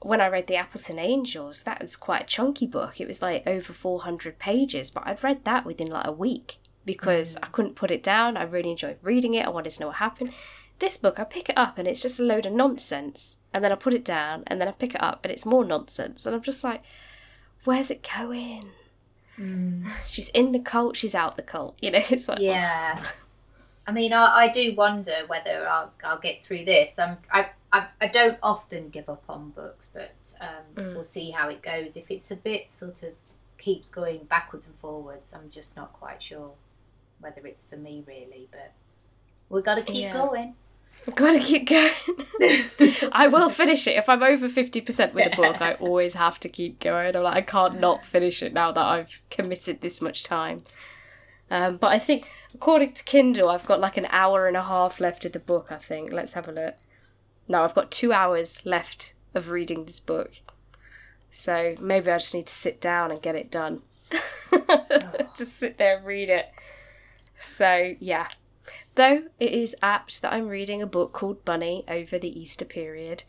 when 0.00 0.20
I 0.20 0.28
read 0.28 0.46
the 0.46 0.56
Appleton 0.56 0.98
Angels. 0.98 1.62
That 1.62 1.80
was 1.80 1.96
quite 1.96 2.22
a 2.22 2.26
chunky 2.26 2.66
book. 2.66 3.00
It 3.00 3.08
was 3.08 3.22
like 3.22 3.46
over 3.46 3.72
four 3.72 4.00
hundred 4.00 4.38
pages, 4.38 4.90
but 4.90 5.06
I'd 5.06 5.24
read 5.24 5.44
that 5.44 5.66
within 5.66 5.88
like 5.88 6.06
a 6.06 6.12
week 6.12 6.58
because 6.84 7.36
mm. 7.36 7.40
I 7.42 7.46
couldn't 7.48 7.76
put 7.76 7.90
it 7.90 8.02
down. 8.02 8.36
I 8.36 8.44
really 8.44 8.70
enjoyed 8.70 8.98
reading 9.02 9.34
it. 9.34 9.46
I 9.46 9.50
wanted 9.50 9.70
to 9.70 9.80
know 9.80 9.86
what 9.88 9.96
happened. 9.96 10.32
This 10.80 10.96
book, 10.96 11.20
I 11.20 11.24
pick 11.24 11.48
it 11.48 11.56
up 11.56 11.78
and 11.78 11.86
it's 11.86 12.02
just 12.02 12.18
a 12.18 12.24
load 12.24 12.46
of 12.46 12.52
nonsense, 12.52 13.38
and 13.52 13.64
then 13.64 13.70
I 13.70 13.76
put 13.76 13.94
it 13.94 14.04
down, 14.04 14.42
and 14.48 14.60
then 14.60 14.68
I 14.68 14.72
pick 14.72 14.94
it 14.94 15.02
up 15.02 15.24
and 15.24 15.32
it's 15.32 15.46
more 15.46 15.64
nonsense, 15.64 16.26
and 16.26 16.34
I'm 16.34 16.42
just 16.42 16.64
like, 16.64 16.82
where's 17.64 17.90
it 17.90 18.08
going? 18.16 18.70
She's 20.06 20.28
in 20.30 20.52
the 20.52 20.58
cult. 20.58 20.96
She's 20.96 21.14
out 21.14 21.36
the 21.36 21.42
cult. 21.42 21.76
You 21.80 21.90
know, 21.90 22.02
it's 22.10 22.28
like 22.28 22.40
Yeah. 22.40 23.02
I 23.86 23.92
mean, 23.92 24.12
I, 24.14 24.44
I 24.44 24.48
do 24.48 24.74
wonder 24.74 25.12
whether 25.26 25.68
I'll, 25.68 25.92
I'll 26.02 26.18
get 26.18 26.42
through 26.42 26.64
this. 26.64 26.98
I'm, 26.98 27.18
I, 27.30 27.50
I, 27.70 27.86
I 28.00 28.06
don't 28.06 28.38
often 28.42 28.88
give 28.88 29.10
up 29.10 29.24
on 29.28 29.50
books, 29.50 29.90
but 29.92 30.34
um, 30.40 30.94
we'll 30.94 31.04
see 31.04 31.30
how 31.32 31.50
it 31.50 31.60
goes. 31.60 31.94
If 31.96 32.10
it's 32.10 32.30
a 32.30 32.36
bit 32.36 32.72
sort 32.72 33.02
of 33.02 33.10
keeps 33.58 33.90
going 33.90 34.24
backwards 34.24 34.66
and 34.66 34.76
forwards, 34.76 35.34
I'm 35.34 35.50
just 35.50 35.76
not 35.76 35.92
quite 35.92 36.22
sure 36.22 36.52
whether 37.20 37.46
it's 37.46 37.66
for 37.66 37.76
me 37.76 38.02
really. 38.06 38.48
But 38.50 38.72
we've 39.50 39.64
got 39.64 39.74
to 39.74 39.82
keep 39.82 40.04
Yeah. 40.04 40.12
going. 40.14 40.54
I've 41.06 41.14
got 41.14 41.32
to 41.32 41.38
keep 41.38 41.68
going. 41.68 41.92
I 43.12 43.28
will 43.28 43.50
finish 43.50 43.86
it. 43.86 43.96
If 43.96 44.08
I'm 44.08 44.22
over 44.22 44.48
50% 44.48 45.12
with 45.12 45.32
a 45.32 45.36
book, 45.36 45.60
I 45.60 45.74
always 45.74 46.14
have 46.14 46.40
to 46.40 46.48
keep 46.48 46.80
going. 46.80 47.14
I'm 47.14 47.22
like, 47.22 47.36
I 47.36 47.42
can't 47.42 47.78
not 47.78 48.06
finish 48.06 48.42
it 48.42 48.54
now 48.54 48.72
that 48.72 48.84
I've 48.84 49.20
committed 49.30 49.80
this 49.80 50.00
much 50.00 50.24
time. 50.24 50.62
Um, 51.50 51.76
but 51.76 51.88
I 51.88 51.98
think, 51.98 52.28
according 52.54 52.94
to 52.94 53.04
Kindle, 53.04 53.50
I've 53.50 53.66
got 53.66 53.80
like 53.80 53.98
an 53.98 54.06
hour 54.10 54.46
and 54.46 54.56
a 54.56 54.62
half 54.62 54.98
left 54.98 55.26
of 55.26 55.32
the 55.32 55.40
book, 55.40 55.68
I 55.70 55.76
think. 55.76 56.10
Let's 56.10 56.32
have 56.32 56.48
a 56.48 56.52
look. 56.52 56.74
No, 57.48 57.62
I've 57.62 57.74
got 57.74 57.90
two 57.90 58.12
hours 58.12 58.64
left 58.64 59.12
of 59.34 59.50
reading 59.50 59.84
this 59.84 60.00
book. 60.00 60.32
So 61.30 61.74
maybe 61.80 62.10
I 62.10 62.18
just 62.18 62.34
need 62.34 62.46
to 62.46 62.52
sit 62.52 62.80
down 62.80 63.10
and 63.10 63.20
get 63.20 63.34
it 63.34 63.50
done. 63.50 63.82
just 65.36 65.58
sit 65.58 65.76
there 65.76 65.98
and 65.98 66.06
read 66.06 66.30
it. 66.30 66.46
So, 67.38 67.94
yeah. 68.00 68.28
Though 68.94 69.24
it 69.40 69.52
is 69.52 69.74
apt 69.82 70.22
that 70.22 70.32
I'm 70.32 70.48
reading 70.48 70.80
a 70.80 70.86
book 70.86 71.12
called 71.12 71.44
Bunny 71.44 71.84
over 71.88 72.18
the 72.18 72.40
Easter 72.40 72.64
period. 72.64 73.24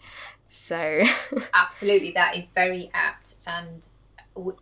So, 0.49 1.03
Absolutely, 1.53 2.11
that 2.11 2.37
is 2.37 2.49
very 2.51 2.91
apt. 2.93 3.37
And 3.47 3.87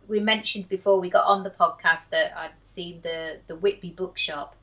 we 0.08 0.20
mentioned 0.20 0.68
before 0.68 1.00
we 1.00 1.10
got 1.10 1.26
on 1.26 1.42
the 1.42 1.50
podcast 1.50 2.10
that 2.10 2.36
I'd 2.36 2.52
seen 2.62 3.00
the 3.02 3.38
the 3.46 3.56
Whitby 3.56 3.90
Bookshop 3.90 4.56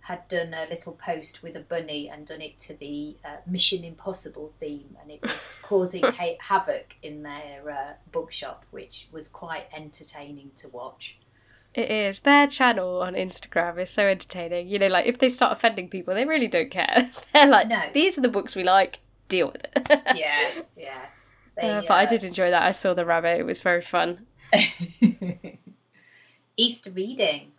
had 0.00 0.26
done 0.28 0.54
a 0.54 0.66
little 0.70 0.92
post 0.92 1.42
with 1.42 1.54
a 1.54 1.60
bunny 1.60 2.08
and 2.08 2.26
done 2.26 2.40
it 2.40 2.58
to 2.58 2.74
the 2.76 3.14
uh, 3.22 3.36
Mission 3.46 3.84
Impossible 3.84 4.54
theme, 4.58 4.96
and 5.02 5.10
it 5.10 5.20
was 5.20 5.54
causing 5.62 6.02
ha- 6.02 6.38
havoc 6.40 6.96
in 7.02 7.22
their 7.22 7.70
uh, 7.70 7.92
bookshop, 8.10 8.64
which 8.70 9.06
was 9.12 9.28
quite 9.28 9.66
entertaining 9.74 10.50
to 10.56 10.68
watch. 10.68 11.18
It 11.78 11.92
is. 11.92 12.20
Their 12.22 12.48
channel 12.48 13.02
on 13.02 13.14
Instagram 13.14 13.78
is 13.80 13.88
so 13.88 14.04
entertaining. 14.08 14.66
You 14.66 14.80
know, 14.80 14.88
like 14.88 15.06
if 15.06 15.18
they 15.18 15.28
start 15.28 15.52
offending 15.52 15.88
people, 15.88 16.12
they 16.12 16.24
really 16.24 16.48
don't 16.48 16.72
care. 16.72 17.08
They're 17.32 17.46
like, 17.46 17.68
No. 17.68 17.82
these 17.94 18.18
are 18.18 18.20
the 18.20 18.28
books 18.28 18.56
we 18.56 18.64
like, 18.64 18.98
deal 19.28 19.52
with 19.52 19.64
it. 19.76 20.02
Yeah, 20.16 20.62
yeah. 20.76 21.06
They, 21.56 21.70
Uh, 21.70 21.82
but 21.82 21.92
I 21.92 22.02
uh, 22.04 22.08
did 22.08 22.24
enjoy 22.24 22.50
that. 22.50 22.62
I 22.62 22.72
saw 22.72 22.94
the 22.94 23.04
rabbit, 23.06 23.38
it 23.38 23.46
was 23.46 23.62
very 23.62 23.82
fun. 23.82 24.26
Easter 26.56 26.90
reading. 26.90 27.52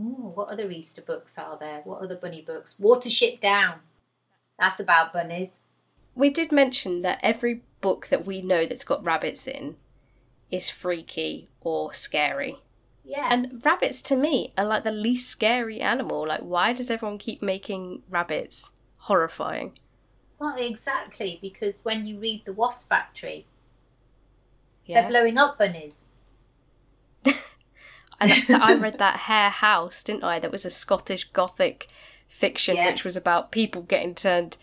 Ooh, 0.00 0.32
what 0.34 0.48
other 0.48 0.70
Easter 0.70 1.02
books 1.02 1.36
are 1.36 1.58
there? 1.58 1.82
What 1.84 2.00
other 2.00 2.16
bunny 2.16 2.40
books? 2.40 2.76
Watership 2.80 3.40
Down. 3.40 3.80
That's 4.58 4.80
about 4.80 5.12
bunnies. 5.12 5.60
We 6.14 6.30
did 6.30 6.50
mention 6.50 7.02
that 7.02 7.18
every 7.22 7.60
book 7.82 8.06
that 8.06 8.24
we 8.24 8.40
know 8.40 8.64
that's 8.64 8.84
got 8.84 9.04
rabbits 9.04 9.46
in 9.46 9.76
is 10.50 10.70
freaky 10.70 11.50
or 11.60 11.92
scary. 11.92 12.56
Yeah. 13.08 13.28
And 13.30 13.64
rabbits 13.64 14.02
to 14.02 14.16
me 14.16 14.52
are 14.58 14.64
like 14.64 14.82
the 14.82 14.90
least 14.90 15.28
scary 15.30 15.80
animal. 15.80 16.26
Like, 16.26 16.40
why 16.40 16.72
does 16.72 16.90
everyone 16.90 17.18
keep 17.18 17.40
making 17.40 18.02
rabbits 18.10 18.72
horrifying? 18.98 19.72
well, 20.38 20.56
exactly, 20.58 21.38
because 21.40 21.80
when 21.82 22.04
you 22.06 22.18
read 22.18 22.42
The 22.44 22.52
Wasp 22.52 22.90
Factory, 22.90 23.46
Yeah. 24.84 25.00
they're 25.00 25.10
blowing 25.10 25.38
up 25.38 25.56
bunnies. 25.58 26.04
And 28.18 28.32
I 28.50 28.74
read 28.74 28.94
that 28.98 29.16
Hare 29.20 29.50
House, 29.50 30.02
didn't 30.02 30.24
I? 30.24 30.38
That 30.38 30.50
was 30.52 30.64
a 30.64 30.70
Scottish 30.70 31.24
Gothic 31.24 31.88
fiction, 32.28 32.76
Yeah. 32.76 32.90
which 32.90 33.04
was 33.04 33.16
about 33.16 33.50
people 33.52 33.82
getting 33.82 34.14
turned. 34.14 34.58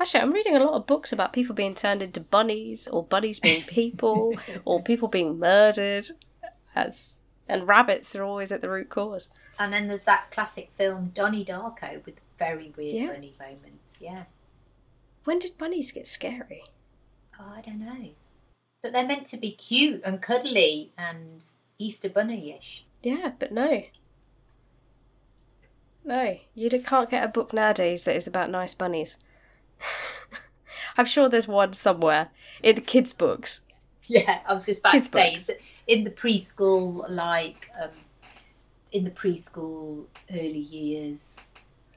Actually, 0.00 0.20
I'm 0.20 0.32
reading 0.32 0.56
a 0.56 0.60
lot 0.64 0.74
of 0.74 0.86
books 0.86 1.12
about 1.12 1.32
people 1.32 1.54
being 1.54 1.74
turned 1.74 2.02
into 2.02 2.20
bunnies, 2.20 2.86
or 2.88 3.02
bunnies 3.04 3.40
being 3.40 3.62
people, 3.62 4.34
or 4.64 4.82
people 4.82 5.08
being 5.08 5.38
murdered. 5.38 6.06
As 6.74 7.14
and 7.48 7.68
rabbits 7.68 8.14
are 8.16 8.24
always 8.24 8.50
at 8.52 8.60
the 8.60 8.68
root 8.68 8.88
cause. 8.88 9.28
And 9.58 9.72
then 9.72 9.88
there's 9.88 10.04
that 10.04 10.30
classic 10.30 10.70
film 10.76 11.10
Donnie 11.14 11.44
Darko 11.44 12.04
with 12.04 12.16
very 12.38 12.72
weird 12.76 12.94
Yeah. 12.94 13.12
bunny 13.12 13.34
moments. 13.38 13.96
Yeah. 14.00 14.24
When 15.24 15.38
did 15.38 15.58
bunnies 15.58 15.92
get 15.92 16.06
scary? 16.06 16.64
Oh, 17.38 17.52
I 17.56 17.60
don't 17.60 17.80
know. 17.80 18.10
But 18.82 18.92
they're 18.92 19.06
meant 19.06 19.26
to 19.28 19.36
be 19.38 19.52
cute 19.52 20.02
and 20.04 20.22
cuddly 20.22 20.92
and 20.96 21.44
Easter 21.78 22.08
bunny-ish. 22.08 22.84
Yeah, 23.02 23.32
but 23.38 23.52
no. 23.52 23.84
No, 26.04 26.38
you 26.54 26.70
can't 26.70 27.10
get 27.10 27.24
a 27.24 27.28
book 27.28 27.52
nowadays 27.52 28.04
that 28.04 28.14
is 28.16 28.26
about 28.28 28.50
nice 28.50 28.74
bunnies. 28.74 29.18
I'm 30.96 31.04
sure 31.04 31.28
there's 31.28 31.48
one 31.48 31.72
somewhere 31.74 32.28
in 32.62 32.76
the 32.76 32.80
kids' 32.80 33.12
books. 33.12 33.60
Yeah, 34.08 34.38
I 34.46 34.52
was 34.52 34.64
just 34.66 34.80
about 34.80 34.92
Kids' 34.92 35.08
to 35.08 35.12
say 35.12 35.30
books. 35.32 35.50
in 35.86 36.04
the 36.04 36.10
preschool, 36.10 37.08
like 37.10 37.70
um, 37.82 37.90
in 38.92 39.04
the 39.04 39.10
preschool 39.10 40.04
early 40.32 40.58
years, 40.58 41.40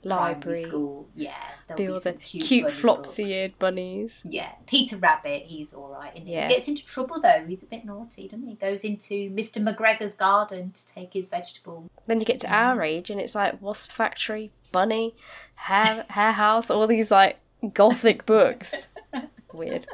Library. 0.04 0.58
school, 0.58 1.08
yeah, 1.16 1.34
there'll 1.68 1.78
Be 1.78 1.88
all 1.90 1.94
the 1.96 2.00
some 2.00 2.18
cute, 2.18 2.44
cute, 2.44 2.72
flopsy-eared 2.72 3.60
bunnies. 3.60 4.24
Yeah, 4.26 4.52
Peter 4.66 4.96
Rabbit, 4.98 5.44
he's 5.44 5.74
all 5.74 5.90
right. 5.90 6.16
And 6.16 6.28
Yeah. 6.28 6.48
He 6.48 6.54
gets 6.56 6.68
into 6.68 6.86
trouble 6.86 7.22
though. 7.22 7.46
He's 7.48 7.64
a 7.64 7.68
bit 7.68 7.86
naughty, 7.86 8.28
doesn't 8.28 8.48
he? 8.48 8.56
Goes 8.56 8.84
into 8.84 9.30
Mr. 9.30 9.62
McGregor's 9.62 10.16
garden 10.16 10.72
to 10.72 10.88
take 10.88 11.14
his 11.14 11.30
vegetable. 11.30 11.90
Then 12.08 12.20
you 12.20 12.26
get 12.26 12.40
to 12.42 12.52
our 12.54 12.82
age 12.82 13.10
and 13.10 13.20
it's 13.20 13.36
like 13.36 13.62
Wasp 13.62 13.92
Factory, 13.92 14.52
Bunny, 14.72 15.16
Hare, 15.56 16.06
Hare 16.10 16.32
House, 16.32 16.72
all 16.72 16.88
these 16.88 17.12
like 17.12 17.38
gothic 17.74 18.26
books. 18.26 18.88
Weird. 19.54 19.86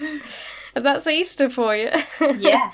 And 0.00 0.22
that's 0.84 1.06
Easter 1.06 1.48
for 1.50 1.74
you. 1.76 1.90
Yeah, 2.38 2.72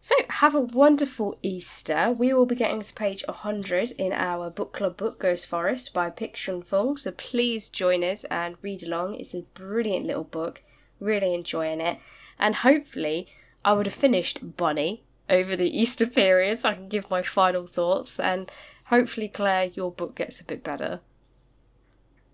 So, 0.00 0.14
have 0.28 0.54
a 0.54 0.60
wonderful 0.60 1.38
Easter. 1.42 2.12
We 2.16 2.32
will 2.32 2.46
be 2.46 2.54
getting 2.54 2.80
to 2.80 2.94
page 2.94 3.24
100 3.26 3.90
in 3.92 4.12
our 4.12 4.48
book 4.50 4.72
club 4.72 4.96
book, 4.96 5.18
Ghost 5.20 5.46
Forest 5.46 5.92
by 5.92 6.10
Pik-Shuen 6.10 6.64
Fung. 6.64 6.96
So, 6.96 7.10
please 7.12 7.68
join 7.68 8.02
us 8.04 8.24
and 8.24 8.56
read 8.62 8.82
along. 8.82 9.14
It's 9.16 9.34
a 9.34 9.42
brilliant 9.54 10.06
little 10.06 10.24
book. 10.24 10.62
Really 11.00 11.34
enjoying 11.34 11.80
it. 11.80 11.98
And 12.38 12.56
hopefully, 12.56 13.28
I 13.64 13.72
would 13.72 13.86
have 13.86 13.94
finished 13.94 14.56
Bunny 14.56 15.04
over 15.28 15.56
the 15.56 15.68
Easter 15.78 16.06
period 16.06 16.58
so 16.60 16.70
I 16.70 16.74
can 16.74 16.88
give 16.88 17.10
my 17.10 17.22
final 17.22 17.66
thoughts. 17.66 18.18
And 18.20 18.50
hopefully, 18.86 19.28
Claire, 19.28 19.66
your 19.74 19.90
book 19.92 20.14
gets 20.16 20.40
a 20.40 20.44
bit 20.44 20.62
better. 20.64 21.00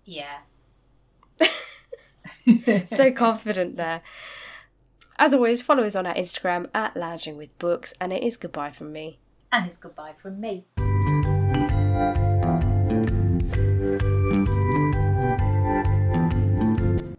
yeah. 0.05 0.39
so 2.85 3.11
confident 3.11 3.77
there. 3.77 4.01
As 5.17 5.33
always, 5.33 5.61
follow 5.61 5.83
us 5.83 5.95
on 5.95 6.05
our 6.05 6.13
Instagram 6.13 6.69
at 6.73 6.97
Lounging 6.97 7.37
with 7.37 7.57
Books, 7.57 7.93
and 8.01 8.11
it 8.11 8.21
is 8.21 8.35
goodbye 8.37 8.71
from 8.71 8.91
me. 8.91 9.19
And 9.51 9.67
it's 9.67 9.77
goodbye 9.77 10.13
from 10.17 10.41
me. 10.41 10.65